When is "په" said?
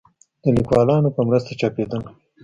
1.15-1.21